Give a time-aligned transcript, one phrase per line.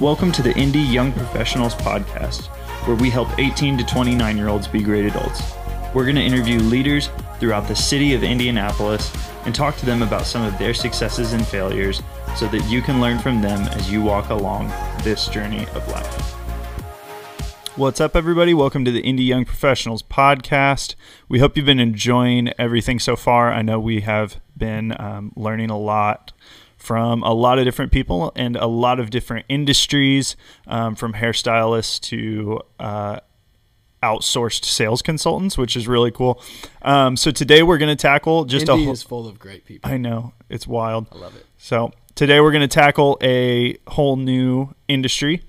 [0.00, 2.46] Welcome to the Indy Young Professionals Podcast,
[2.84, 5.40] where we help 18 to 29 year olds be great adults.
[5.94, 10.26] We're going to interview leaders throughout the city of Indianapolis and talk to them about
[10.26, 12.02] some of their successes and failures
[12.34, 14.66] so that you can learn from them as you walk along
[15.04, 16.32] this journey of life.
[17.76, 18.52] What's up, everybody?
[18.52, 20.96] Welcome to the Indy Young Professionals podcast.
[21.28, 23.52] We hope you've been enjoying everything so far.
[23.52, 26.32] I know we have been um, learning a lot
[26.84, 30.36] from a lot of different people and a lot of different industries,
[30.66, 33.20] um, from hairstylists to uh,
[34.02, 36.42] outsourced sales consultants, which is really cool.
[36.82, 38.92] Um, so today we're going to tackle just Indy a whole.
[38.92, 39.90] is full of great people.
[39.90, 41.06] I know it's wild.
[41.10, 41.46] I love it.
[41.56, 45.42] So today we're going to tackle a whole new industry.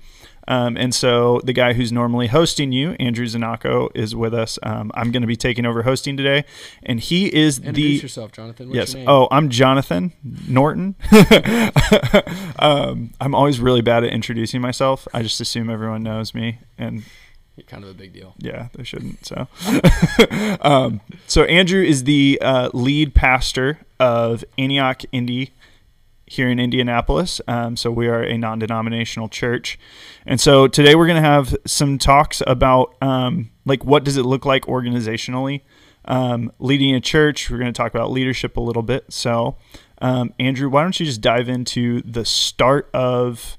[0.48, 4.58] Um, and so the guy who's normally hosting you, Andrew Zanako, is with us.
[4.62, 6.44] Um, I'm going to be taking over hosting today,
[6.82, 8.68] and he is the Introduce the yourself, Jonathan.
[8.68, 8.92] What's yes.
[8.92, 9.08] your name?
[9.08, 10.12] Oh, I'm Jonathan
[10.48, 10.94] Norton.
[12.58, 15.08] um, I'm always really bad at introducing myself.
[15.12, 17.02] I just assume everyone knows me, and
[17.56, 18.34] You're kind of a big deal.
[18.38, 19.26] yeah, they shouldn't.
[19.26, 19.48] So,
[20.60, 25.52] um, so Andrew is the uh, lead pastor of Antioch Indy
[26.26, 27.40] here in Indianapolis.
[27.46, 29.78] Um, so we are a non-denominational church,
[30.26, 34.24] and so today we're going to have some talks about um, like what does it
[34.24, 35.62] look like organizationally,
[36.04, 37.50] um, leading a church.
[37.50, 39.12] We're going to talk about leadership a little bit.
[39.12, 39.56] So,
[39.98, 43.56] um, Andrew, why don't you just dive into the start of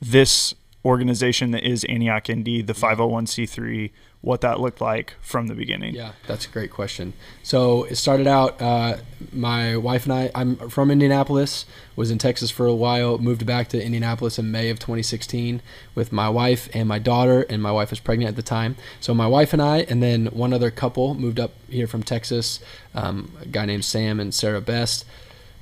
[0.00, 3.90] this organization that is Antioch Indy, the 501c3,
[4.20, 5.94] what that looked like from the beginning.
[5.94, 7.12] Yeah, that's a great question.
[7.42, 8.60] So it started out.
[8.60, 8.96] Uh,
[9.32, 10.30] my wife and I.
[10.34, 11.66] I'm from Indianapolis.
[11.94, 13.18] Was in Texas for a while.
[13.18, 15.62] Moved back to Indianapolis in May of 2016
[15.94, 17.42] with my wife and my daughter.
[17.48, 18.76] And my wife was pregnant at the time.
[19.00, 22.60] So my wife and I, and then one other couple, moved up here from Texas.
[22.94, 25.04] Um, a guy named Sam and Sarah Best.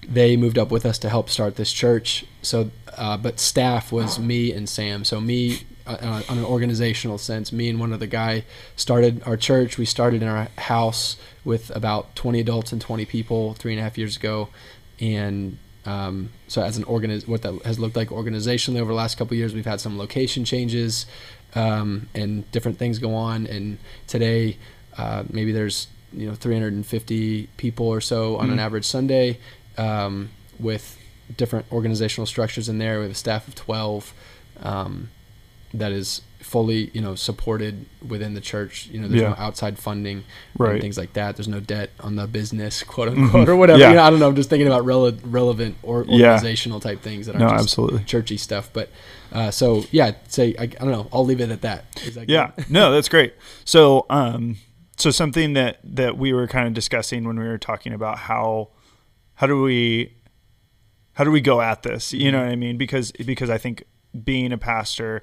[0.09, 2.25] They moved up with us to help start this church.
[2.41, 5.05] So, uh, but staff was me and Sam.
[5.05, 8.45] So me uh, on an organizational sense, me and one other guy
[8.77, 9.79] started our church.
[9.79, 13.83] We started in our house with about 20 adults and 20 people three and a
[13.83, 14.49] half years ago,
[15.01, 19.17] and um, so as an organiz- what that has looked like organizationally over the last
[19.17, 21.07] couple of years, we've had some location changes
[21.55, 23.47] um, and different things go on.
[23.47, 23.79] And
[24.09, 24.57] today,
[24.99, 28.61] uh, maybe there's you know 350 people or so on an Mhm.
[28.61, 29.39] average Sunday,
[29.79, 30.99] um, with
[31.37, 32.99] different organizational structures in there.
[32.99, 34.13] We have a staff of 12
[34.63, 35.11] um,
[35.79, 38.87] that is fully you know supported within the church.
[38.93, 39.31] You know, there's Yeah.
[39.31, 40.23] no outside funding
[40.57, 40.73] Right.
[40.75, 41.37] and things like that.
[41.37, 43.81] There's no debt on the business, quote unquote, or whatever.
[43.81, 43.89] Yeah.
[43.91, 44.29] You know, I don't know.
[44.29, 46.35] I'm just thinking about rele- relevant or Yeah.
[46.35, 48.05] organizational type things that are No, just absolutely.
[48.05, 48.71] churchy stuff.
[48.73, 48.91] But
[49.33, 51.09] uh, so yeah, say I, I don't know.
[51.13, 51.85] I'll leave it at that.
[52.15, 53.35] That Yeah, no, that's great.
[53.65, 54.57] So, um,
[54.97, 58.69] so something that that we were kind of discussing when we were talking about how
[59.35, 60.13] how do we
[61.15, 62.13] how do we go at this?
[62.13, 62.77] You know what I mean?
[62.77, 63.83] Because because I think
[64.25, 65.23] being a pastor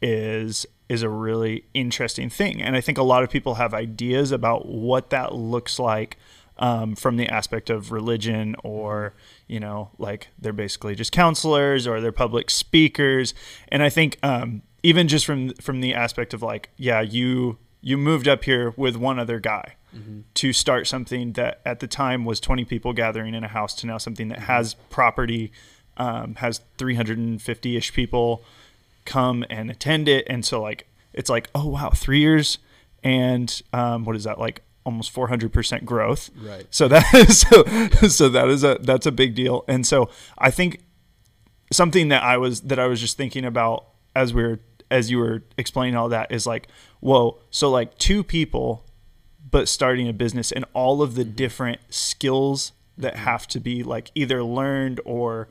[0.00, 4.32] is is a really interesting thing, and I think a lot of people have ideas
[4.32, 6.16] about what that looks like
[6.58, 9.14] um, from the aspect of religion or
[9.46, 13.34] you know like they're basically just counselors or they're public speakers.
[13.68, 17.96] And i think um, even just from from the aspect of like yeah you you
[17.96, 19.74] moved up here with one other guy
[20.34, 23.86] to start something that at the time was 20 people gathering in a house to
[23.86, 25.50] now something that has property
[25.96, 28.44] um, has 350ish people
[29.08, 30.26] come and attend it.
[30.28, 32.58] And so like it's like oh wow three years
[33.02, 36.30] and um, what is that like almost 400% growth.
[36.40, 36.66] Right.
[36.70, 37.64] so that is so,
[38.08, 39.64] so that is a that's a big deal.
[39.68, 40.08] And so
[40.38, 40.80] i think
[41.70, 43.84] something that i was that i was just thinking about
[44.16, 44.60] as we were
[44.90, 46.66] as you were explaining all that is like
[47.00, 48.86] whoa so like two people
[49.50, 54.10] but starting a business and all of the different skills that have to be like
[54.14, 55.48] either learned or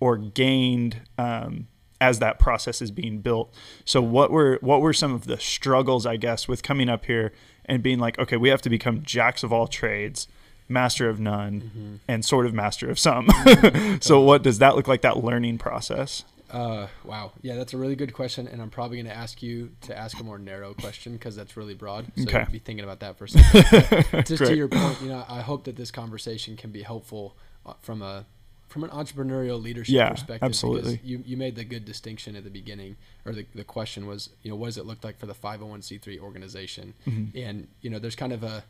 [0.00, 1.66] or gained um,
[2.00, 3.52] as that process is being built.
[3.84, 7.32] So what were what were some of the struggles I guess with coming up here
[7.64, 10.28] and being like, okay, we have to become jacks of all trades,
[10.68, 13.28] master of none, and sort of master of some.
[14.00, 16.24] so what does that look like that learning process?
[16.50, 17.32] Uh, wow.
[17.42, 20.18] Yeah, that's a really good question, and I'm probably going to ask you to ask
[20.18, 22.10] a more narrow question because that's really broad.
[22.16, 22.46] So Okay.
[22.50, 24.26] be thinking about that for a second.
[24.26, 27.36] Just to your point, you know, I hope that this conversation can be helpful
[27.66, 28.24] uh, from a
[28.68, 30.42] from an entrepreneurial leadership Yeah, perspective.
[30.46, 30.92] absolutely.
[30.96, 34.30] Because you, you made the good distinction at the beginning, or the, the question was,
[34.42, 36.94] you know, what does it look like for the 501c3 organization?
[37.06, 37.38] Mm-hmm.
[37.38, 38.64] And, you know, there's kind of a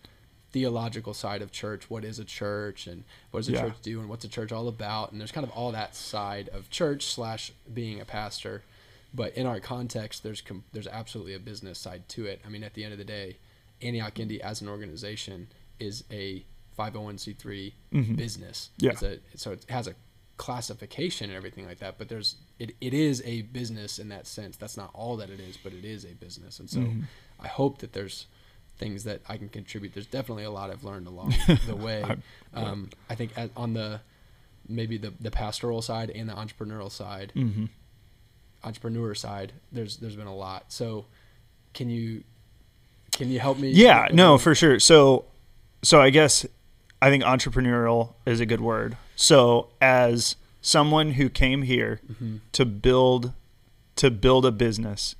[0.53, 1.91] theological side of church.
[1.91, 3.63] What is a church and what does a Yeah.
[3.63, 5.13] church do and what's a church all about?
[5.13, 8.63] And there's kind of all that side of church slash being a pastor.
[9.15, 12.41] But in our context, there's com- there's absolutely a business side to it.
[12.47, 13.37] I mean, at the end of the day,
[13.83, 15.49] Antioch Indy as an organization
[15.81, 16.45] is a
[16.79, 18.17] 501c3 Mhm.
[18.17, 18.71] business.
[18.79, 18.93] Yeah.
[18.93, 19.95] It's a, so it has a
[20.37, 24.57] classification and everything like that, but there's it, it is a business in that sense.
[24.57, 26.61] That's not all that it is, but it is a business.
[26.61, 27.05] And so Mhm.
[27.41, 28.27] I hope that there's
[28.79, 29.93] things that I can contribute.
[29.95, 31.35] There's definitely a lot I've learned along
[31.67, 32.05] the way.
[32.05, 32.17] I-
[32.55, 34.01] Um, I think on the
[34.69, 37.67] maybe the, the pastoral side and the entrepreneurial side, Mm-hmm.
[38.65, 40.73] entrepreneur side, there's there's been a lot.
[40.73, 41.07] So
[41.75, 42.23] can you
[43.13, 43.71] can you help me?
[43.71, 44.79] Yeah, no, for sure.
[44.79, 45.25] So,
[45.83, 46.47] so I guess
[47.01, 48.97] I think entrepreneurial is a good word.
[49.17, 53.33] So, as someone who came here Mhm, to build
[53.97, 55.17] to build a business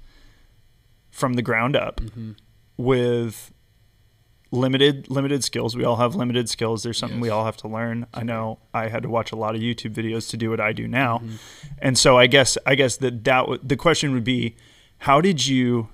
[1.11, 2.37] from the ground up mhm.
[2.77, 3.53] with
[4.51, 6.83] limited limited skills, we all have limited skills.
[6.83, 8.07] There's something we all have to learn.
[8.15, 10.73] I know I had to watch a lot of YouTube videos to do what I
[10.73, 11.19] do now.
[11.19, 11.39] Mhm.
[11.81, 14.57] And so I guess I guess that that w- the question would be,
[14.99, 15.89] how did you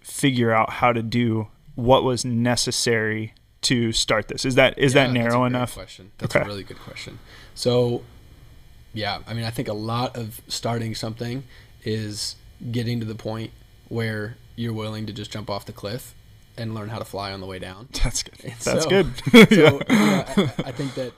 [0.00, 3.32] figure out how to do what was necessary
[3.64, 4.44] to start this?
[4.44, 5.74] Is that is Yeah, that a narrow enough?
[5.74, 6.10] Question.
[6.18, 6.44] That's Okay.
[6.44, 7.18] a really good question.
[7.54, 8.02] So,
[8.92, 11.44] yeah, I mean, I think a lot of starting something
[11.84, 12.36] is
[12.70, 13.50] getting to the point
[13.88, 16.14] where you're willing to just jump off the cliff
[16.56, 17.88] and learn how to fly on the way down.
[18.04, 18.34] That's good.
[18.44, 19.06] And That's so- good.
[19.50, 20.24] So yeah,
[20.58, 21.12] I, I think that,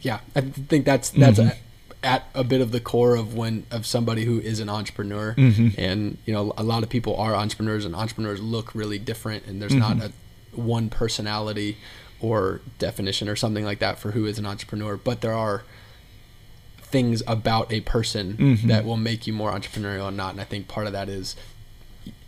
[0.00, 1.50] yeah, I think that's that's Mhm.
[1.50, 1.58] at,
[2.02, 5.34] at a bit of the core of when of somebody who is an entrepreneur.
[5.36, 5.74] Mhm.
[5.78, 9.62] And you know, a lot of people are entrepreneurs, and entrepreneurs look really different, and
[9.62, 9.78] there's Mhm.
[9.78, 10.12] not a
[10.58, 11.76] one personality
[12.20, 15.62] or definition or something like that for who is an entrepreneur, but there are
[16.80, 18.62] things about a person Mhm.
[18.68, 20.32] that will make you more entrepreneurial or not.
[20.32, 21.34] And I think part of that is,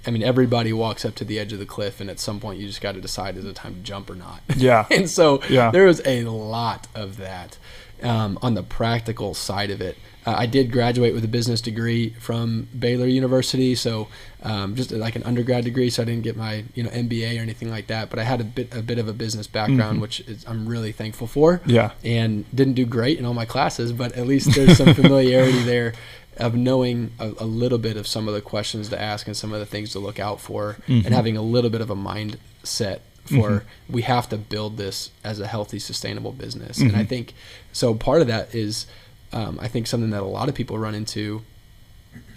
[0.06, 2.58] I mean, everybody walks up to the edge of the cliff, and at some point
[2.60, 4.40] you just got to decide is it time to jump or not.
[4.56, 4.86] Yeah.
[4.90, 5.70] and so Yeah.
[5.70, 7.58] there was a lot of that
[8.02, 9.96] um, on the practical side of it.
[10.26, 14.08] Uh, I did graduate with a business degree from Baylor University, so
[14.42, 15.88] um, just like an undergrad degree.
[15.88, 18.40] So I didn't get my you know MBA or anything like that, but I had
[18.40, 20.02] a bit a bit of a business background, Mhm.
[20.02, 21.60] which is, I'm really thankful for.
[21.64, 21.92] Yeah.
[22.04, 25.92] And didn't do great in all my classes, but at least there's some familiarity there
[26.38, 29.52] of knowing a, a little bit of some of the questions to ask and some
[29.52, 31.06] of the things to look out for, Mhm.
[31.06, 33.62] and having a little bit of a mindset for Mhm.
[33.88, 36.78] we have to build this as a healthy, sustainable business.
[36.78, 37.08] And I Mhm.
[37.08, 37.34] think
[37.72, 37.94] so.
[37.94, 38.86] Part of that is,
[39.32, 41.42] um, I think something that a lot of people run into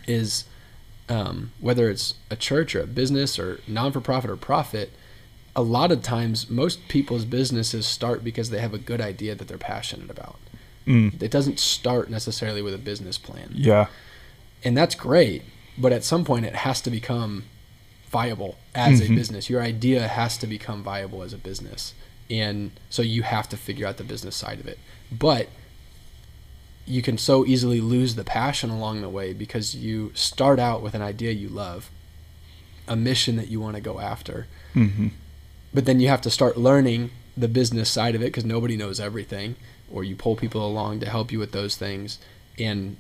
[0.08, 0.46] is
[1.08, 4.92] um, whether it's a church or a business or non for profit or profit.
[5.56, 9.48] A lot of times, most people's businesses start because they have a good idea that
[9.48, 10.38] they're passionate about.
[10.86, 11.20] Mm.
[11.20, 13.88] It doesn't start necessarily with a business plan, Yeah.
[14.64, 15.42] and that's great.
[15.80, 17.46] But at some point, it has to become
[18.10, 19.16] viable as a Mhm.
[19.16, 19.50] business.
[19.50, 21.94] Your idea has to become viable as a business,
[22.30, 24.80] and so you have to figure out the business side of it.
[25.12, 25.50] But
[26.86, 30.96] you can so easily lose the passion along the way because you start out with
[30.96, 31.90] an idea you love,
[32.88, 35.10] a mission that you want to go after, hmm
[35.72, 39.00] but then you have to start learning the business side of it because nobody knows
[39.00, 39.56] everything
[39.92, 42.18] or you pull people along to help you with those things
[42.58, 42.98] and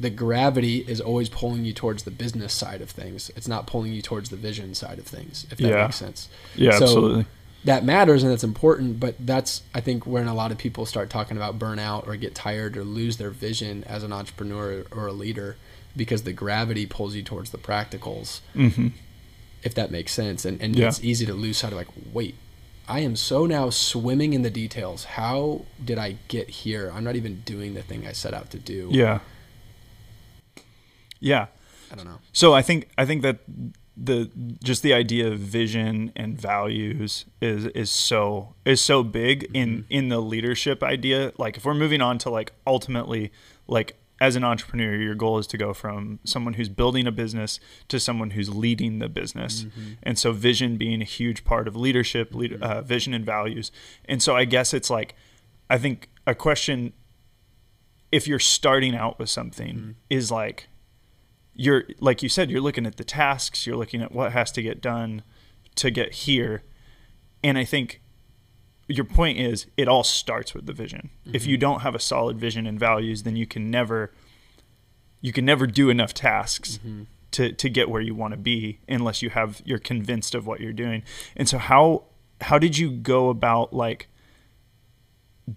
[0.00, 3.92] the gravity is always pulling you towards the business side of things it's not pulling
[3.92, 5.82] you towards the vision side of things if that Yeah.
[5.84, 6.72] makes sense Yeah.
[6.78, 7.26] So- absolutely.
[7.64, 11.10] that matters and that's important but that's i think when a lot of people start
[11.10, 15.12] talking about burnout or get tired or lose their vision as an entrepreneur or a
[15.12, 15.56] leader
[15.94, 18.88] because the gravity pulls you towards the practicals hmm
[19.62, 20.46] if that makes sense.
[20.46, 20.88] And, and Yeah.
[20.88, 22.34] it's easy to lose sight of like, wait,
[22.88, 25.04] I am so now swimming in the details.
[25.04, 26.90] How did I get here?
[26.94, 28.88] I'm not even doing the thing I set out to do.
[28.90, 29.18] Yeah.
[31.20, 31.46] Yeah.
[31.92, 32.18] I don't know.
[32.32, 33.38] So I think I think that
[33.96, 34.30] the
[34.62, 39.92] just the idea of vision and values is is so is so big in mm-hmm.
[39.92, 41.32] in the leadership idea.
[41.36, 43.32] Like if we're moving on to like ultimately
[43.66, 47.58] like as an entrepreneur, your goal is to go from someone who's building a business
[47.88, 49.64] to someone who's leading the business.
[49.64, 49.92] Mm-hmm.
[50.02, 52.62] And so vision being a huge part of leadership, lead, mm-hmm.
[52.62, 53.72] uh, vision and values.
[54.04, 55.14] And so I guess it's like
[55.68, 56.92] I think a question
[58.10, 60.68] if you're starting out with something is like
[61.54, 64.62] you're like you said you're looking at the tasks you're looking at what has to
[64.62, 65.22] get done
[65.76, 66.62] to get here.
[67.42, 68.00] And i think
[68.88, 71.10] your point is it all starts with the vision.
[71.32, 71.60] If you mm-hmm.
[71.60, 74.12] don't have a solid vision and values then you can never
[75.20, 77.04] you can never do enough tasks mm-hmm.
[77.32, 80.60] to to get where you want to be unless you have you're convinced of what
[80.60, 81.02] you're doing.
[81.36, 82.04] And so how
[82.40, 84.08] how did you go about like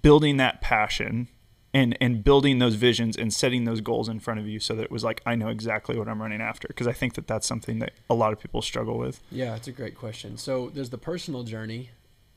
[0.02, 1.28] building that passion
[1.74, 4.84] and and building those visions and setting those goals in front of you so that
[4.84, 7.48] it was like I know exactly what I'm running after because I think that that's
[7.48, 9.22] something that a lot of people struggle with.
[9.32, 10.38] Yeah, it's a great question.
[10.38, 11.90] So there's the personal journey.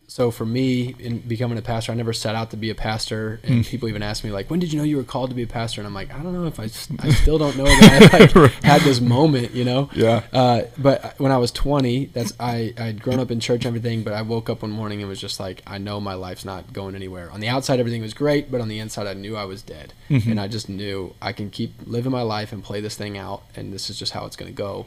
[0.08, 3.40] So for me in becoming a pastor, I never set out to be a pastor.
[3.42, 3.68] And Mm.
[3.68, 5.46] people even ask me like, "When did you know you were called to be a
[5.48, 6.64] pastor?" And I'm like, I don't know if i,
[7.00, 9.90] I still don't know that I like, had this moment, you know.
[9.94, 10.22] Yeah.
[10.32, 14.02] Uh, but when I was 20, that's I I'd grown up in church and everything,
[14.04, 16.72] but I woke up one morning and was just like, I know my life's not
[16.72, 17.30] going anywhere.
[17.32, 19.92] On the outside, everything was great, but on the inside, I knew I was dead,
[20.08, 20.30] Mhm.
[20.30, 23.42] and I just knew I can keep living my life and play this thing out,
[23.56, 24.86] and this is just how it's going to go.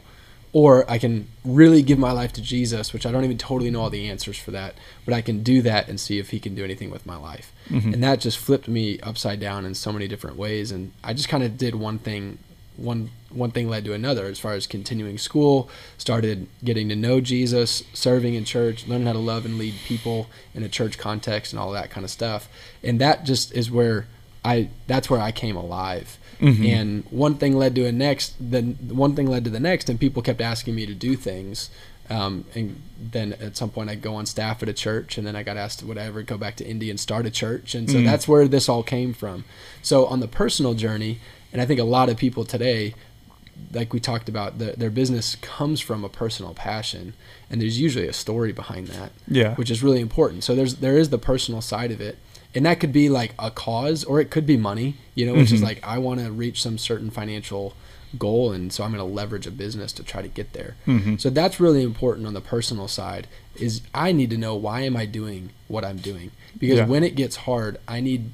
[0.52, 3.82] Or I can really give my life to Jesus, which I don't even totally know
[3.82, 6.56] all the answers for that, but I can do that and see if He can
[6.56, 7.52] do anything with my life.
[7.68, 7.94] Mhm.
[7.94, 10.72] And that just flipped me upside down in so many different ways.
[10.72, 12.38] And I just kind of did one thing,
[12.76, 14.26] one one thing led to another.
[14.26, 19.12] As far as continuing school, started getting to know Jesus, serving in church, learning how
[19.12, 22.48] to love and lead people in a church context, and all that kind of stuff.
[22.82, 24.06] And that just is where
[24.44, 26.18] I that's where I came alive.
[26.40, 26.66] Mhm.
[26.68, 30.00] And one thing led to a next, then one thing led to the next, and
[30.00, 31.70] people kept asking me to do things.
[32.08, 32.80] Um, and
[33.12, 35.56] then at some point, I'd go on staff at a church, and then I got
[35.56, 37.74] asked, would I ever go back to Indy and start a church?
[37.74, 38.04] And so Mm.
[38.04, 39.44] that's where this all came from.
[39.82, 41.20] So on the personal journey,
[41.52, 42.94] and I think a lot of people today,
[43.72, 47.12] like we talked about, the, their business comes from a personal passion,
[47.48, 49.54] and there's usually a story behind that Yeah.
[49.54, 50.42] which is really important.
[50.42, 52.18] So there's there is the personal side of it,
[52.54, 54.96] and that could be like a cause, or it could be money.
[55.14, 55.64] You know, which is Mhm.
[55.64, 57.74] like I want to reach some certain financial
[58.18, 60.74] goal, and so I'm going to leverage a business to try to get there.
[60.86, 61.20] Mhm.
[61.20, 63.28] So that's really important on the personal side.
[63.56, 66.86] Is I need to know why am I doing what I'm doing because Yeah.
[66.86, 68.30] when it gets hard, I need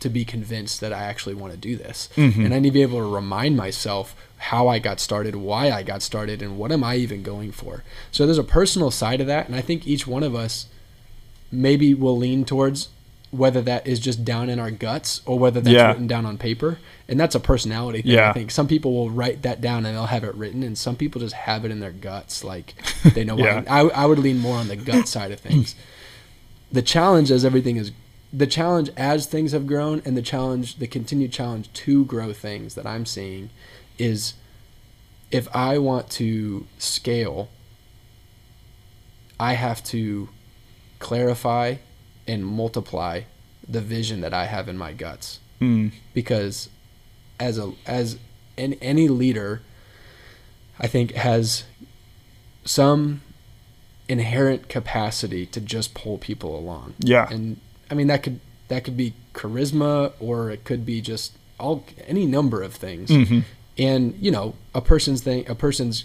[0.00, 2.44] to be convinced that I actually want to do this, Mhm.
[2.44, 5.82] and I need to be able to remind myself how I got started, why I
[5.82, 7.82] got started, and what am I even going for.
[8.12, 10.66] So there's a personal side of that, and I think each one of us
[11.50, 12.88] maybe will lean towards
[13.36, 15.88] whether that is just down in our guts or whether that's Yeah.
[15.88, 16.78] written down on paper.
[17.08, 18.12] And that's a personality thing.
[18.12, 18.30] Yeah.
[18.30, 20.96] I think some people will write that down and they'll have it written, and some
[20.96, 22.42] people just have it in their guts.
[22.42, 22.74] Like
[23.14, 23.62] they know Yeah.
[23.62, 23.64] why.
[23.68, 25.74] I, I would lean more on the gut side of things.
[26.72, 27.92] The challenge as everything is
[28.32, 32.74] the challenge as things have grown and the challenge the continued challenge to grow things
[32.74, 33.50] that I'm seeing
[33.98, 34.34] is
[35.30, 37.48] if I want to scale
[39.38, 40.28] I have to
[40.98, 41.76] clarify
[42.26, 43.22] and multiply
[43.68, 45.92] the vision that I have in my guts Mm.
[46.12, 46.68] because
[47.40, 48.18] as a as
[48.58, 49.62] an, any leader
[50.78, 51.64] I think has
[52.64, 53.22] some
[54.08, 57.26] inherent capacity to just pull people along Yeah.
[57.30, 57.58] and
[57.90, 62.26] I mean that could that could be charisma or it could be just all any
[62.26, 63.44] number of things Mhm.
[63.78, 66.04] and you know a person's thing a person's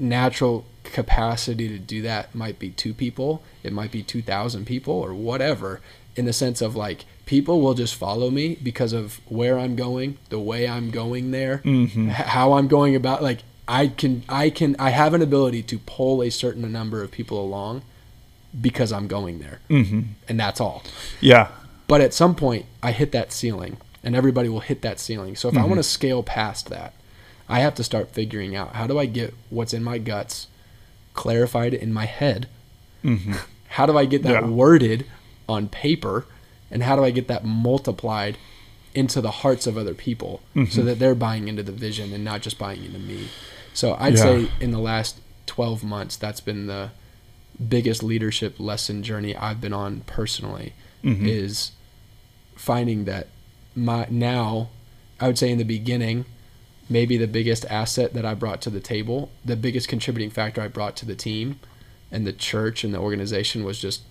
[0.00, 5.12] natural capacity to do that might be two people it might be 2000 people or
[5.14, 5.80] whatever
[6.16, 10.16] in the sense of like people will just follow me because of where i'm going
[10.30, 12.08] the way i'm going there Mhm.
[12.08, 16.22] how i'm going about like i can i can i have an ability to pull
[16.22, 17.82] a certain number of people along
[18.60, 20.04] because i'm going there Mhm.
[20.28, 20.82] and that's all
[21.20, 21.48] Yeah.
[21.86, 25.34] but at some point, I hit that ceiling, and everybody will hit that ceiling.
[25.36, 25.68] So if I Mhm.
[25.70, 26.94] want to scale past that,
[27.50, 30.46] I have to start figuring out how do I get what's in my guts
[31.14, 32.48] clarified in my head?
[33.04, 33.38] Mhm.
[33.74, 34.46] How do I get that Yeah.
[34.48, 35.06] worded
[35.48, 36.26] on paper?
[36.72, 38.36] And how do I get that multiplied
[38.94, 40.84] into the hearts of other people so Mhm.
[40.86, 43.28] that they're buying into the vision and not just buying into me?
[43.72, 44.22] So I'd Yeah.
[44.22, 45.16] say in the last
[45.46, 46.90] 12 months, that's been the
[47.68, 50.72] biggest leadership lesson journey I've been on personally
[51.04, 51.26] Mhm.
[51.28, 51.70] is
[52.56, 53.28] finding that
[53.76, 54.68] my now
[55.20, 56.24] I would say in the beginning
[56.90, 60.68] maybe the biggest asset that I brought to the table, the biggest contributing factor I
[60.68, 61.58] brought to the team
[62.12, 64.02] and the church and the organization was just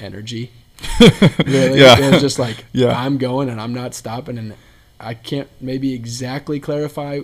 [0.00, 0.50] energy.
[1.46, 1.98] really, Yeah.
[1.98, 2.98] it was just like Yeah.
[2.98, 4.54] I'm going and I'm not stopping and
[4.98, 7.20] I can't maybe exactly clarify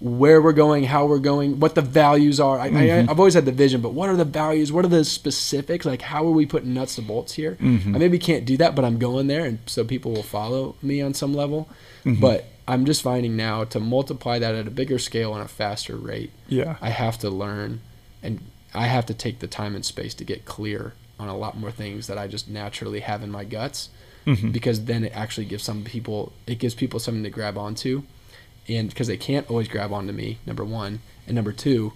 [0.00, 2.58] where we're going, how we're going, what the values are.
[2.58, 2.66] I.
[2.68, 4.72] I, I've always had the vision, but what are the values?
[4.72, 5.86] What are the specifics?
[5.86, 7.56] Like, how are we putting nuts to bolts here?
[7.60, 7.94] Mhm.
[7.94, 11.00] I maybe can't do that, but I'm going there, and so people will follow me
[11.00, 11.68] on some level.
[12.04, 12.20] Mhm.
[12.20, 15.96] But I'm just finding now to multiply that at a bigger scale and a faster
[15.96, 16.76] rate, Yeah.
[16.80, 17.80] I have to learn,
[18.22, 18.40] and
[18.72, 21.70] I have to take the time and space to get clear on a lot more
[21.70, 23.88] things that I just naturally have in my guts
[24.26, 24.52] Mhm.
[24.52, 28.02] because then it actually gives some people it gives people something to grab onto
[28.68, 31.92] and because they can't always grab onto me number one and number two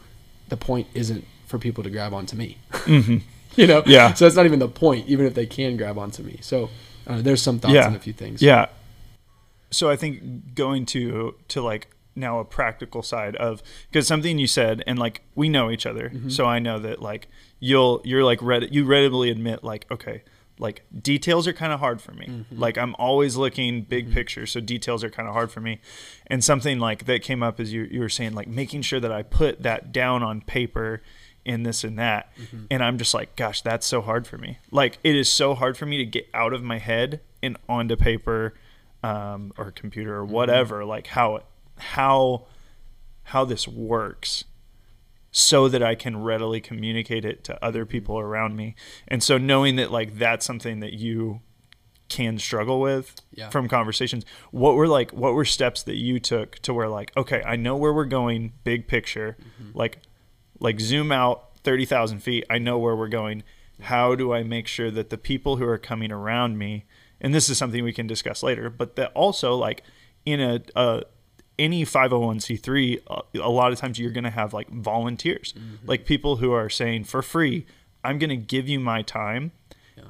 [0.50, 3.22] the point isn't for people to grab onto me Mhm.
[3.56, 4.12] you know Yeah.
[4.12, 6.68] so it's not even the point even if they can grab onto me so
[7.06, 7.87] uh, there's some thoughts Yeah.
[7.87, 8.66] on a few things Yeah.
[9.70, 14.46] So I think going to to like now a practical side of because something you
[14.46, 16.32] said and like we know each other, Mhm.
[16.32, 17.28] so I know that like
[17.60, 20.22] you'll you're like read you readily admit like okay
[20.60, 22.26] like details are kind of hard for me.
[22.26, 22.44] Mhm.
[22.58, 24.14] Like I'm always looking big Mhm.
[24.14, 25.78] picture, so details are kind of hard for me.
[26.26, 29.12] And something like that came up as you you were saying like making sure that
[29.12, 31.00] I put that down on paper
[31.44, 32.32] in this and that.
[32.37, 32.64] Mm-hmm.
[32.72, 34.58] And I'm just like, gosh, that's so hard for me.
[34.72, 37.94] Like it is so hard for me to get out of my head and onto
[37.94, 38.54] paper
[39.02, 40.32] um, or computer or mm-hmm.
[40.32, 41.42] whatever, like how
[41.78, 42.46] how
[43.24, 44.44] how this works
[45.30, 47.90] so that I can readily communicate it to other mm-hmm.
[47.90, 48.74] people around me.
[49.06, 51.40] And so knowing that like that's something that you
[52.08, 53.50] can struggle with Yeah.
[53.50, 57.42] from conversations, what were like what were steps that you took to where like, okay,
[57.44, 59.76] I know where we're going, big picture, mm-hmm.
[59.76, 59.98] like
[60.60, 63.42] like zoom out 30,000 feet, I know where we're going.
[63.82, 66.86] How do I make sure that the people who are coming around me,
[67.20, 69.82] and this is something we can discuss later, but that also like
[70.25, 71.02] in a, a
[71.58, 75.54] any 501c3 uh, a lot of times you're going to have like volunteers
[75.87, 77.66] like people who are saying for free
[78.04, 79.50] i'm going to give you my time.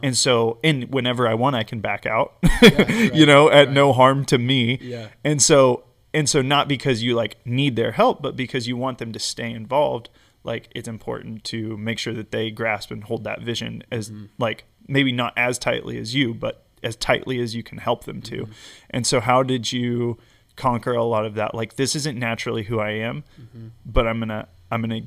[0.02, 3.72] And so and whenever i want i can back out you right, know at right.
[3.72, 4.78] no harm to me.
[4.82, 5.08] Yeah.
[5.24, 8.98] and so and so not because you like need their help but because you want
[8.98, 10.10] them to stay involved
[10.44, 14.64] like it's important to make sure that they grasp and hold that vision as like
[14.86, 18.42] maybe not as tightly as you but as tightly as you can help them to.
[18.42, 18.52] Mm-hmm.
[18.90, 20.18] And so how did you
[20.56, 21.54] conquer a lot of that?
[21.54, 23.68] Like this isn't naturally who i am mm-hmm.
[23.86, 25.02] but i'm gonna i'm gonna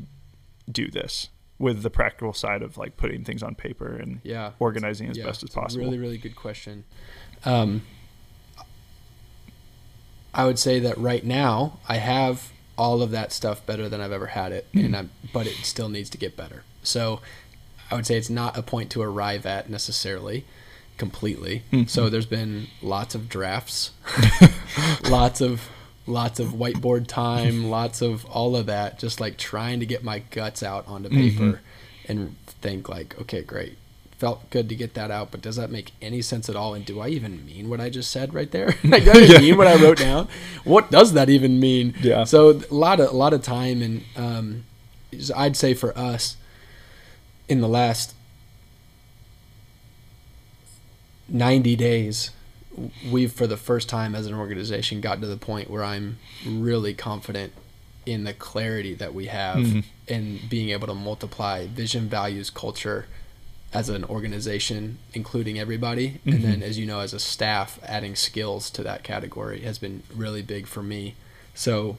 [0.72, 4.52] do this with the practical side of like putting things on paper and Yeah.
[4.60, 6.86] organizing as Yeah, best as possible Really, really good question.
[7.46, 7.84] Um,
[10.34, 14.12] I would say that right now I have all of that stuff better than I've
[14.12, 14.98] ever had it, and mm.
[14.98, 16.64] I'm, but it still needs to get better.
[16.82, 17.22] So
[17.92, 20.46] I would say it's not a point to arrive at necessarily
[21.02, 21.64] completely.
[21.88, 23.90] So there's been lots of drafts,
[25.10, 25.68] lots of
[26.06, 30.20] lots of whiteboard time, lots of all of that, just like trying to get my
[30.20, 31.62] guts out onto paper
[32.08, 33.80] and think like, okay, great.
[34.20, 36.76] Felt good to get that out, but does that make any sense at all?
[36.76, 38.68] And do I even mean what I just said right there?
[38.84, 40.28] like, do I even mean what I wrote down?
[40.64, 41.96] What does that even mean?
[42.00, 42.26] Yeah.
[42.26, 44.66] So a lot of a lot of time, and um,
[45.36, 46.38] I'd say for us,
[47.50, 48.14] in the last
[51.32, 52.32] 90 days,
[53.10, 56.94] we've for the first time as an organization gotten to the point where I'm really
[56.94, 57.54] confident
[58.06, 59.84] in the clarity that we have Mhm.
[60.08, 63.06] and being able to multiply vision, values, culture
[63.74, 66.20] as an organization, including everybody.
[66.26, 70.04] And then, as you know, as a staff, adding skills to that category has been
[70.14, 71.16] really big for me.
[71.54, 71.98] So,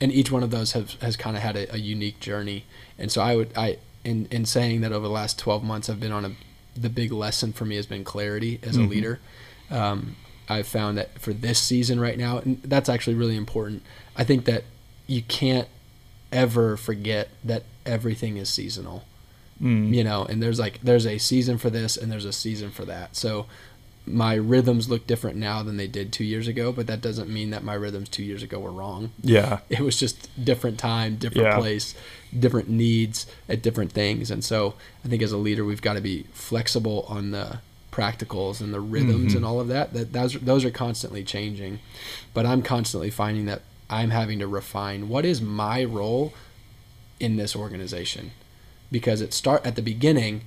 [0.00, 2.64] and each one of those have, has kind of had a, a unique journey.
[2.98, 5.98] And so I would, I, in, in saying that over the last 12 months, I've
[5.98, 6.32] been on a,
[6.80, 8.88] the big lesson for me has been clarity as a Mhm.
[8.88, 9.20] leader.
[9.70, 10.16] Um,
[10.48, 13.82] I've found that for this season right now, and that's actually really important.
[14.16, 14.64] I think that
[15.06, 15.68] you can't
[16.32, 19.04] ever forget that everything is seasonal
[19.62, 19.92] Mm.
[19.94, 22.84] you know and there's like there's a season for this and there's a season for
[22.84, 23.46] that so
[24.06, 27.50] my rhythms look different now than they did two years ago but that doesn't mean
[27.50, 31.48] that my rhythms two years ago were wrong yeah it was just different time different
[31.48, 31.58] Yeah.
[31.58, 31.94] place
[32.36, 34.30] different needs at different things.
[34.30, 37.58] And so i think as a leader we've got to be flexible on the
[37.92, 39.36] practicals and the rhythms Mhm.
[39.36, 39.92] and all of that.
[39.92, 41.80] That those, those are constantly changing.
[42.34, 46.32] But i'm constantly finding that i'm having to refine what is my role
[47.18, 48.30] in this organization.
[48.92, 50.42] Because it start at the beginning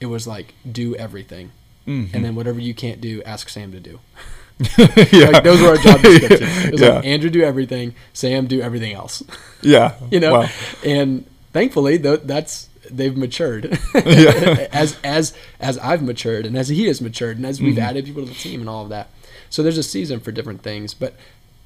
[0.00, 1.50] it was like do everything.
[1.86, 2.12] Mhm.
[2.14, 4.00] and then whatever you can't do ask sam to do
[5.12, 5.30] yeah.
[5.30, 6.88] like those were our job descriptions it was yeah.
[6.96, 9.22] like andrew do everything sam do everything else
[9.62, 9.94] yeah.
[10.10, 10.48] you know Wow.
[10.84, 14.68] and thankfully th- that's they've matured Yeah.
[14.72, 17.82] as as as i've matured and as he has matured and as we've Mhm.
[17.88, 19.08] added people to the team and all of that
[19.48, 21.14] so there's a season for different things but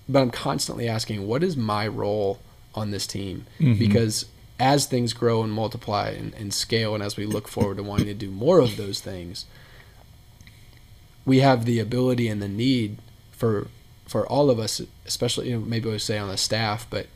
[0.09, 2.39] but i'm constantly asking what is my role
[2.75, 3.79] on this team Mhm.
[3.79, 4.27] because
[4.61, 8.07] as things grow and multiply and, and scale and as we look forward to wanting
[8.07, 9.47] to do more of those things
[11.25, 12.99] we have the ability and the need
[13.33, 13.69] for
[14.07, 17.07] for all of us especially you know maybe we'll say on the staff but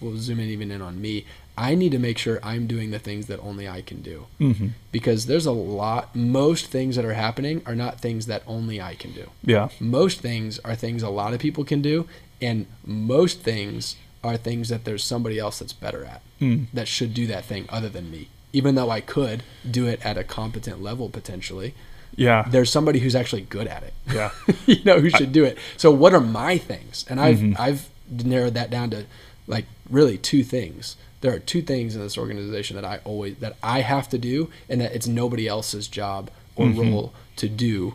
[0.00, 1.24] we'll zoom in even in on me
[1.56, 4.70] i need to make sure i'm doing the things that only i can do Mhm.
[4.90, 8.94] because there's a lot most things that are happening are not things that only i
[8.94, 9.68] can do Yeah.
[9.78, 12.06] most things are things a lot of people can do
[12.40, 13.94] and most things
[14.24, 16.66] are things that there's somebody else that's better at Mm.
[16.74, 20.18] that should do that thing other than me even though i could do it at
[20.18, 21.72] a competent level potentially
[22.16, 22.46] Yeah.
[22.50, 24.30] there's somebody who's actually good at it Yeah.
[24.66, 27.58] you know who should do it so what are my things and i've Mhm.
[27.58, 29.06] i've narrowed that down to
[29.46, 33.56] like really two things there are two things in this organization that i always that
[33.62, 36.78] i have to do and that it's nobody else's job or Mhm.
[36.92, 37.94] role to do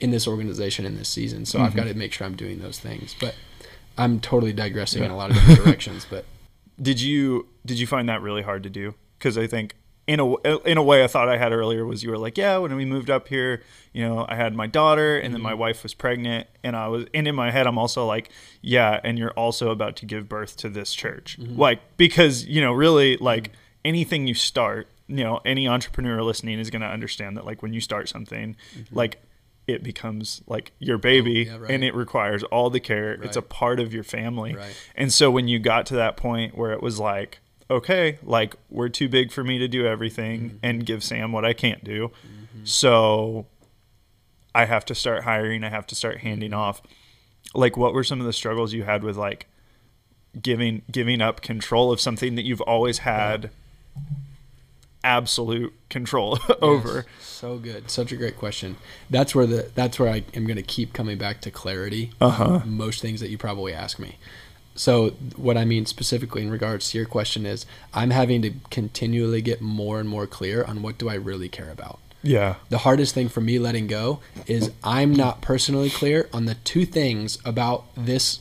[0.00, 1.76] in this organization in this season so i've Mhm.
[1.76, 3.34] got to make sure i'm doing those things but
[3.96, 6.24] i'm totally digressing in a lot of different directions but
[6.80, 8.94] Did you did you find that really hard to do?
[9.18, 9.74] Because I think
[10.06, 10.34] in a
[10.66, 12.84] in a way I thought I had earlier was you were like yeah when we
[12.84, 13.62] moved up here
[13.92, 15.60] you know I had my daughter and then my mm-hmm.
[15.60, 19.18] wife was pregnant and I was and in my head I'm also like yeah and
[19.18, 21.58] you're also about to give birth to this church mm-hmm.
[21.58, 23.56] like because you know really like mm-hmm.
[23.84, 27.72] anything you start, you know, any entrepreneur listening is going to understand that like when
[27.72, 28.56] you start something,
[28.90, 29.22] like
[29.66, 31.54] it becomes like your oh, baby Mm-hmm.
[31.54, 31.70] Oh, yeah, right.
[31.70, 33.12] and it requires all the care.
[33.12, 34.54] It's a part of your family.
[34.54, 34.74] Right.
[34.96, 37.38] And so when you got to that point where it was like,
[37.72, 40.56] okay, like we're too big for me to do everything Mm-hmm.
[40.62, 42.10] and give Sam what I can't do.
[42.64, 43.46] So
[44.54, 46.60] I have to start hiring, I have to start handing Mm-hmm.
[46.60, 46.82] off.
[47.54, 49.46] Like what were some of the struggles you had with like
[50.40, 53.50] giving giving up control of something that you've always had
[55.04, 57.04] absolute control over?
[57.18, 57.26] Yes.
[57.26, 57.90] So good.
[57.90, 58.76] Such a great question.
[59.10, 62.12] That's where the that's where I am going to keep coming back to clarity.
[62.20, 62.60] Uh-huh.
[62.64, 64.16] Most things that you probably ask me.
[64.74, 69.42] So what I mean specifically in regards to your question is I'm having to continually
[69.42, 71.98] get more and more clear on what do I really care about.
[72.22, 72.54] Yeah.
[72.70, 76.86] The hardest thing for me letting go is I'm not personally clear on the two
[76.86, 78.40] things about this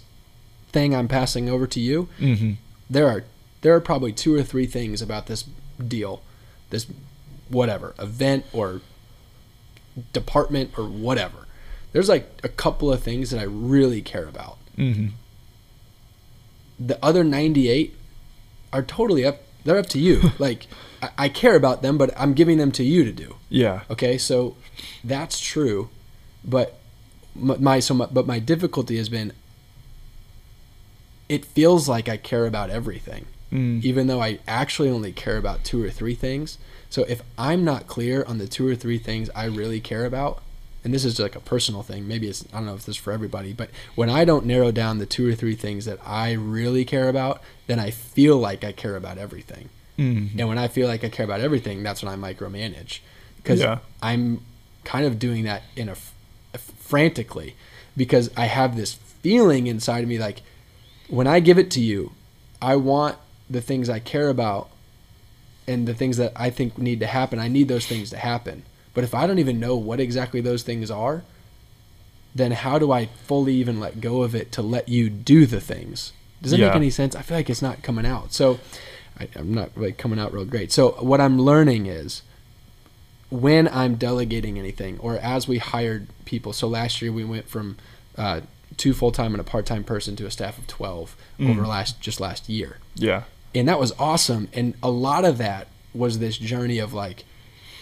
[0.71, 2.51] thing I'm passing over to you Mm-hmm.
[2.89, 3.23] there are
[3.61, 5.45] there are probably two or three things about this
[5.85, 6.21] deal,
[6.69, 6.87] this
[7.49, 8.81] whatever event or
[10.13, 11.47] department or whatever.
[11.91, 14.57] There's like a couple of things that I really care about.
[14.77, 15.07] Mm-hmm.
[16.83, 17.95] The other 98
[18.73, 19.39] are totally up.
[19.63, 20.31] They're up to you.
[20.39, 20.67] like
[21.01, 23.35] I, I care about them, but I'm giving them to you to do.
[23.49, 23.81] Yeah.
[23.89, 24.55] Okay, so
[25.03, 25.89] that's true,
[26.43, 26.79] but
[27.35, 29.33] my so my, but my difficulty has been.
[31.29, 33.83] It feels like I care about everything, Mm.
[33.83, 36.57] even though I actually only care about two or three things.
[36.89, 40.41] So if I'm not clear on the two or three things I really care about,
[40.83, 43.01] and this is like a personal thing, maybe it's I don't know if this is
[43.01, 46.31] for everybody, but when I don't narrow down the two or three things that I
[46.33, 49.69] really care about, then I feel like I care about everything.
[49.97, 50.39] Mm.
[50.39, 52.99] And when I feel like I care about everything, that's when I micromanage.
[53.37, 53.79] Because Yeah.
[54.01, 54.41] I'm
[54.83, 55.95] kind of doing that in a
[56.57, 57.55] frantically
[57.95, 60.41] because I have this feeling inside of me like
[61.07, 62.11] when I give it to you,
[62.61, 63.17] I want
[63.49, 64.69] the things I care about
[65.67, 67.37] and the things that I think need to happen.
[67.39, 68.63] I need those things to happen.
[68.93, 71.23] But if I don't even know what exactly those things are,
[72.35, 75.61] then how do I fully even let go of it to let you do the
[75.61, 76.13] things?
[76.41, 76.67] Does that Yeah.
[76.67, 77.15] make any sense?
[77.15, 78.33] I feel like it's not coming out.
[78.33, 78.59] So
[79.19, 80.71] I, I'm not like coming out real great.
[80.71, 82.21] So what I'm learning is
[83.29, 86.51] when I'm delegating anything, or as we hired people.
[86.53, 87.77] So last year we went from
[88.17, 88.41] uh,
[88.77, 91.67] two full time and a part time person to a staff of 12 over Mm.
[91.67, 93.23] last just last year Yeah.
[93.55, 97.23] and that was awesome and a lot of that was this journey of like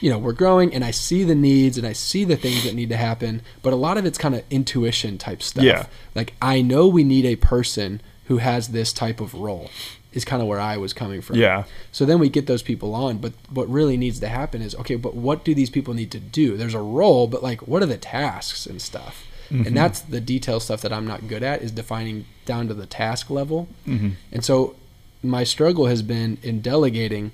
[0.02, 2.74] you know we're growing and i see the needs and i see the things that
[2.74, 5.86] need to happen but a lot of it's kind of intuition type stuff Yeah.
[6.16, 9.70] like i know we need a person who has this type of role
[10.14, 11.64] is kind of where i was coming from Yeah.
[11.92, 14.96] so then we get those people on but what really needs to happen is okay
[14.96, 17.88] but what do these people need to do there's a role but like what are
[17.88, 19.66] the tasks and stuff Mhm.
[19.66, 22.86] and that's the detail stuff that i'm not good at is defining down to the
[22.86, 24.10] task level Mm-hmm.
[24.32, 24.76] and so
[25.24, 27.32] my struggle has been in delegating.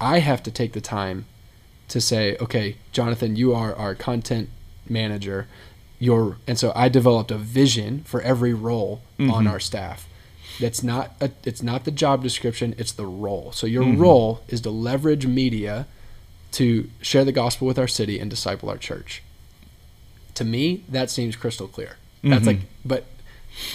[0.00, 1.24] I have to take the time
[1.88, 4.48] to say, okay, Jonathan, you are our content
[4.88, 5.46] manager.
[5.98, 9.50] Your and so I developed a vision for every role on Mhm.
[9.50, 10.06] our staff.
[10.60, 13.52] That's not a, it's not the job description, it's the role.
[13.52, 13.98] So your Mhm.
[13.98, 15.86] role is to leverage media
[16.52, 19.22] to share the gospel with our city and disciple our church.
[20.34, 21.96] To me, that seems crystal clear.
[22.22, 22.46] That's Mhm.
[22.46, 23.04] like but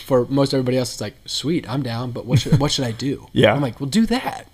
[0.06, 2.92] for most everybody else it's like sweet i'm down but what should what should i
[2.92, 3.54] do Yeah.
[3.54, 4.48] i'm like well do that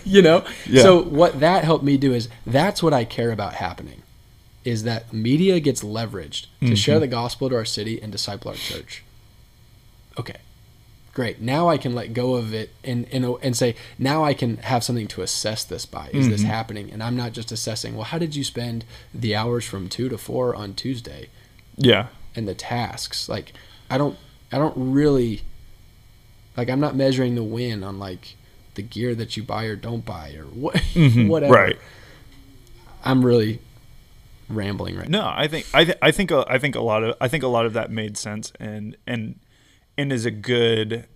[0.04, 0.82] you know Yeah.
[0.82, 4.02] so what that helped me do is that's what i care about happening
[4.64, 6.76] is that media gets leveraged to Mhm.
[6.76, 9.04] share the gospel to our city and disciple our church
[10.18, 10.36] okay
[11.12, 14.56] great now i can let go of it and and, and say now i can
[14.58, 16.46] have something to assess this by is this Mhm.
[16.46, 20.08] happening and i'm not just assessing well how did you spend the hours from 2
[20.08, 21.28] to 4 on tuesday
[21.76, 22.06] Yeah.
[22.34, 23.28] and the tasks.
[23.30, 23.52] Like
[23.90, 24.16] I don't
[24.52, 25.42] I don't really
[26.56, 28.36] like I'm not measuring the win on like
[28.74, 31.28] the gear that you buy or don't buy or what Mhm.
[31.28, 31.52] whatever.
[31.54, 31.78] Right.
[33.04, 33.60] I'm really
[34.48, 37.16] rambling right No, I think I th- I think a, I think a lot of
[37.20, 39.40] I think a lot of that made sense and and
[39.98, 41.06] and is a good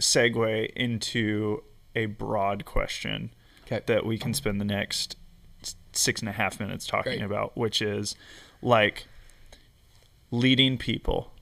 [0.00, 1.62] segue into
[1.94, 3.30] a broad question
[3.66, 3.80] Okay.
[3.86, 5.16] that we can spend the next
[5.92, 7.22] six and a half minutes talking Great.
[7.22, 8.16] about, which is
[8.60, 9.06] like
[10.30, 11.32] leading people.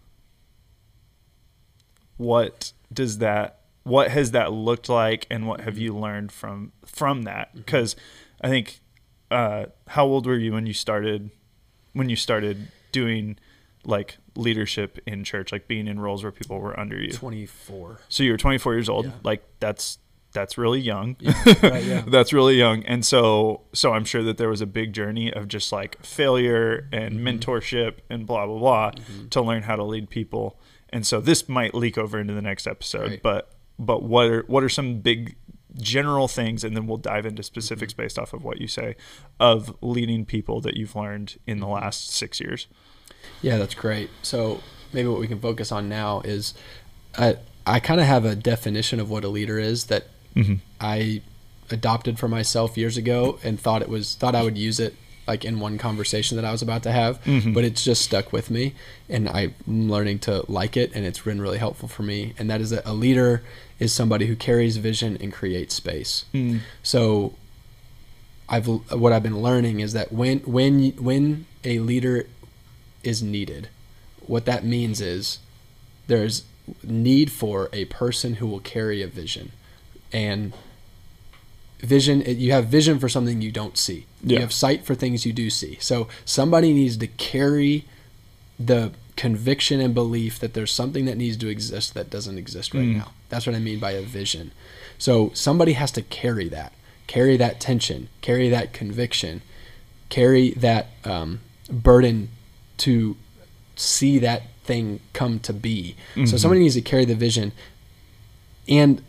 [2.21, 3.61] What does that?
[3.83, 7.55] What has that looked like, and what have you learned from from that?
[7.57, 7.97] Because
[8.43, 8.81] I think,
[9.31, 11.31] uh, how old were you when you started?
[11.95, 13.39] When you started doing
[13.85, 17.11] like leadership in church, like being in roles where people were under you.
[17.11, 18.01] 24.
[18.11, 19.07] So you were 24 years old.
[19.07, 19.13] Yeah.
[19.23, 19.99] Like that's
[20.33, 21.17] that's really young.
[21.19, 22.03] Yeah, right, yeah.
[22.07, 22.85] that's really young.
[22.85, 26.87] And so so I'm sure that there was a big journey of just like failure
[26.93, 27.27] and Mm-hmm.
[27.29, 28.91] mentorship and blah blah blah
[29.31, 30.61] to learn how to lead people.
[30.93, 33.23] And so this might leak over into the next episode, Right.
[33.23, 35.37] but but what are what are some big
[35.81, 38.97] general things, and then we'll dive into specifics based off of what you say
[39.39, 42.67] of leading people that you've learned in the last six years.
[43.41, 44.11] Yeah, that's great.
[44.23, 44.61] So
[44.93, 46.55] maybe what we can focus on now is
[47.17, 50.55] I, I kind of have a definition of what a leader is that Mm-hmm.
[50.81, 51.23] I
[51.71, 54.95] adopted for myself years ago and thought it was thought I would use it
[55.27, 57.55] like in one conversation that I was about to have, Mhm.
[57.55, 58.75] but it's just stuck with me
[59.09, 62.33] and I'm learning to like it and it's been really helpful for me.
[62.39, 63.43] And that is that a leader
[63.79, 66.25] is somebody who carries vision and creates space.
[66.35, 66.61] Mm.
[66.83, 67.35] So
[68.49, 72.27] I've what I've been learning is that when when when a leader
[73.05, 73.69] is needed,
[74.27, 75.39] what that means is
[76.09, 76.43] there's
[76.83, 79.53] need for a person who will carry a vision.
[80.13, 80.53] And
[81.83, 84.07] vision you have vision for something you don't see.
[84.23, 84.35] Yeah.
[84.37, 85.79] You have sight for things you do see.
[85.81, 87.85] So somebody needs to carry
[88.59, 92.85] the conviction and belief that there's something that needs to exist that doesn't exist right
[92.85, 92.97] Mm.
[92.97, 93.13] now.
[93.29, 94.53] That's what I mean by a vision.
[94.99, 96.73] So somebody has to carry that,
[97.07, 99.43] carry that tension, carry that conviction,
[100.09, 101.41] carry that um,
[101.71, 102.29] burden
[102.79, 103.17] to
[103.77, 105.97] see that thing come to be.
[106.15, 106.39] So Mhm.
[106.39, 107.53] somebody needs to carry the vision,
[108.69, 109.03] and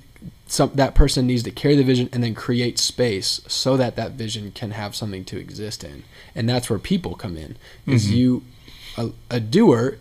[0.47, 4.12] some that person needs to carry the vision and then create space so that that
[4.12, 6.03] vision can have something to exist in.
[6.36, 7.55] And that's where people come in.
[7.88, 8.15] Is Mhm.
[8.15, 8.43] you
[8.97, 9.97] a, a doer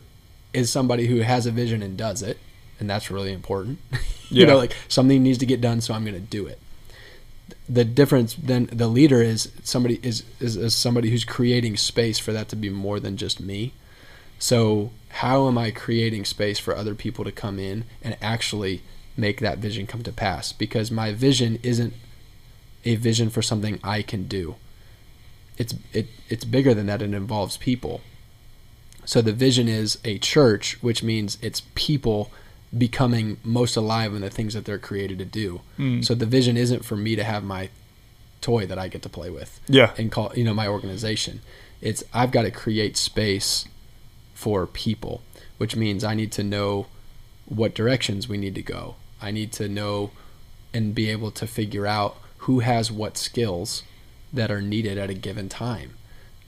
[0.52, 2.38] is somebody who has a vision and does it,
[2.80, 3.78] and that's really important.
[3.92, 3.98] you
[4.42, 4.46] Yeah.
[4.46, 6.58] know, like something needs to get done, so I'm going to do it.
[7.68, 12.32] The difference then the leader is somebody is, is is somebody who's creating space for
[12.32, 13.72] that to be more than just me.
[14.40, 18.82] So how am I creating space for other people to come in and actually
[19.20, 20.52] make that vision come to pass?
[20.52, 21.92] Because my vision isn't
[22.84, 24.56] a vision for something I can do.
[25.58, 27.02] It's it it's bigger than that.
[27.02, 28.00] It involves people.
[29.04, 32.30] So the vision is a church, which means it's people
[32.76, 35.60] becoming most alive in the things that they're created to do.
[35.78, 36.04] Mm.
[36.04, 37.68] So the vision isn't for me to have my
[38.40, 39.92] toy that I get to play with Yeah.
[39.98, 41.40] and call you know my organization.
[41.82, 43.66] It's I've got to create space
[44.34, 45.20] for people,
[45.58, 46.86] which means I need to know
[47.46, 48.94] what directions we need to go.
[49.22, 50.10] I need to know
[50.72, 53.82] and be able to figure out who has what skills
[54.32, 55.92] that are needed at a given time.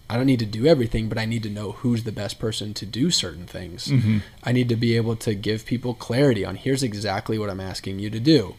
[0.09, 2.75] I don't need to do everything, but I need to know who's the best person
[2.75, 3.89] to do certain things.
[3.89, 4.23] Mhm.
[4.45, 7.99] I need to be able to give people clarity on here's exactly what I'm asking
[7.99, 8.55] you to do.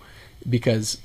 [0.50, 0.98] Because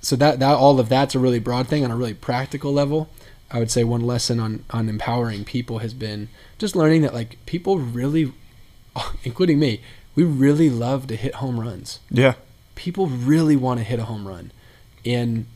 [0.00, 3.08] so that that all of that's a really broad thing on a really practical level.
[3.50, 7.44] I would say one lesson on on empowering people has been just learning that like
[7.46, 8.32] people really
[9.24, 9.80] including me,
[10.18, 12.00] we really love to hit home runs.
[12.10, 12.34] Yeah.
[12.74, 14.50] People really want to hit a home run.
[15.06, 15.46] And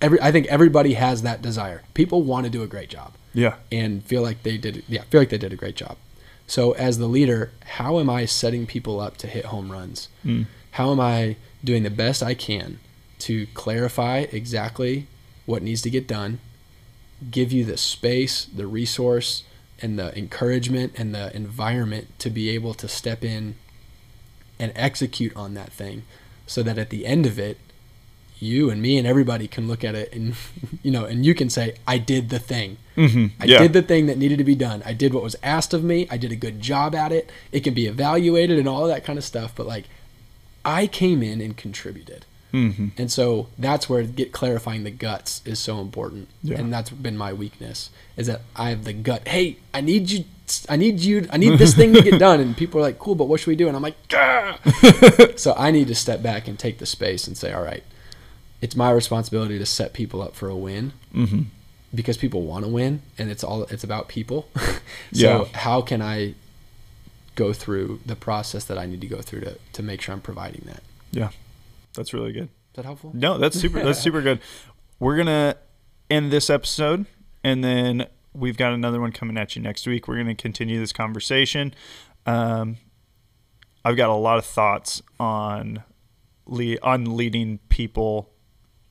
[0.00, 1.82] every I think everybody has that desire.
[1.92, 3.56] People want to do a great job Yeah.
[3.70, 5.96] and feel like they did yeah feel like they did a great job
[6.46, 10.46] so as the leader how am i setting people up to hit home runs Mm.
[10.72, 12.78] how am i doing the best i can
[13.26, 15.06] to clarify exactly
[15.44, 16.38] what needs to get done
[17.30, 19.42] give you the space the resource
[19.80, 23.54] and the encouragement and the environment to be able to step in
[24.58, 26.02] and execute on that thing
[26.46, 27.58] so that at the end of it
[28.40, 30.34] you and me and everybody can look at it and
[30.82, 33.40] you know and you can say i did the thing Mm-hmm.
[33.40, 33.58] I yeah.
[33.58, 34.82] did the thing that needed to be done.
[34.84, 36.08] I did what was asked of me.
[36.10, 37.30] I did a good job at it.
[37.52, 39.52] It can be evaluated and all of that kind of stuff.
[39.54, 39.84] But like,
[40.64, 42.88] I came in and contributed, mm-hmm.
[42.96, 46.28] and so that's where get clarifying the guts is so important.
[46.42, 46.58] Yeah.
[46.58, 49.26] And that's been my weakness is that I have the gut.
[49.28, 50.24] Hey, I need you.
[50.68, 51.26] I need you.
[51.30, 52.40] I need this thing to get done.
[52.40, 53.68] And people are like, cool, but what should we do?
[53.68, 53.96] And I'm like,
[55.38, 57.82] so I need to step back and take the space and say, all right,
[58.60, 61.42] it's my responsibility to set people up for a win Mm-hmm.
[61.94, 64.70] because people want to win and it's all it's about people so
[65.12, 65.44] Yeah.
[65.54, 66.34] how can i
[67.34, 70.20] go through the process that i need to go through to, to make sure i'm
[70.20, 70.82] providing that
[71.14, 71.30] is
[71.98, 72.44] That's really good.
[72.44, 73.82] Is that helpful No, that's super.
[73.82, 74.40] That's super good.
[75.00, 75.56] We're gonna
[76.08, 77.06] end this episode,
[77.44, 80.08] and then we've got another one coming at you next week.
[80.08, 81.74] We're gonna continue this conversation.
[82.24, 82.76] Um,
[83.84, 85.82] I've got a lot of thoughts on
[86.46, 88.30] lead, on leading people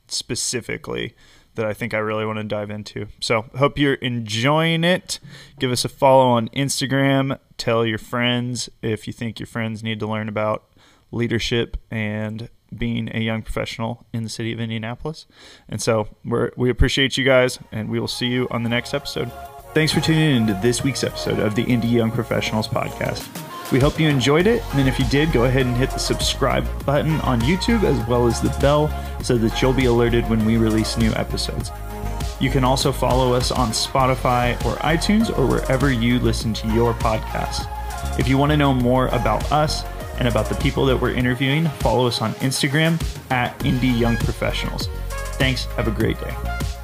[0.07, 1.15] specifically
[1.55, 3.07] that I think I really want to dive into.
[3.19, 5.19] So hope you're enjoying it.
[5.59, 7.39] Give us a follow on Instagram.
[7.57, 10.65] Tell your friends if you think your friends need to learn about
[11.11, 15.25] leadership and being a young professional in the city of Indianapolis.
[15.69, 16.07] And so
[16.55, 19.31] we appreciate you guys, and we will see you on the next episode.
[19.73, 23.27] Thanks for tuning in to this week's episode of the Indy Young Professionals podcast.
[23.71, 26.65] We hope you enjoyed it, and if you did, go ahead and hit the subscribe
[26.85, 28.89] button on YouTube as well as the bell
[29.21, 31.69] so that you'll be alerted when we release new episodes.
[32.39, 36.93] You can also follow us on Spotify or iTunes or wherever you listen to your
[36.93, 37.67] podcast.
[38.19, 39.83] If you want to know more about us,
[40.19, 43.01] and about the people that we're interviewing, follow us on Instagram
[43.31, 44.87] at Indy Young Professionals.
[45.37, 45.65] Thanks.
[45.75, 46.76] Have a great day.